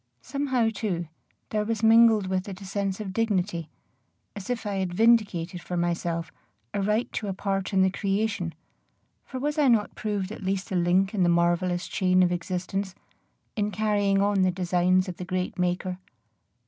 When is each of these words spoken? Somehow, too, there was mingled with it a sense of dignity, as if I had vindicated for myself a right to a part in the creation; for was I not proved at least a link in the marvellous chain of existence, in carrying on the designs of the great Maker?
Somehow, 0.23 0.69
too, 0.73 1.07
there 1.51 1.63
was 1.63 1.83
mingled 1.83 2.25
with 2.25 2.49
it 2.49 2.59
a 2.59 2.65
sense 2.65 2.99
of 2.99 3.13
dignity, 3.13 3.69
as 4.35 4.49
if 4.49 4.65
I 4.65 4.77
had 4.77 4.95
vindicated 4.95 5.61
for 5.61 5.77
myself 5.77 6.31
a 6.73 6.81
right 6.81 7.13
to 7.13 7.27
a 7.27 7.35
part 7.35 7.71
in 7.71 7.83
the 7.83 7.91
creation; 7.91 8.55
for 9.25 9.39
was 9.39 9.59
I 9.59 9.67
not 9.67 9.93
proved 9.93 10.31
at 10.31 10.41
least 10.41 10.71
a 10.71 10.75
link 10.75 11.13
in 11.13 11.21
the 11.21 11.29
marvellous 11.29 11.87
chain 11.87 12.23
of 12.23 12.31
existence, 12.31 12.95
in 13.55 13.69
carrying 13.69 14.23
on 14.23 14.41
the 14.41 14.49
designs 14.49 15.07
of 15.07 15.17
the 15.17 15.23
great 15.23 15.59
Maker? 15.59 15.99